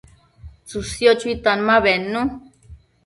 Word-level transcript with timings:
tsësio 0.67 1.11
chuitan 1.23 1.59
ma 1.67 1.77
bednu 1.87 2.21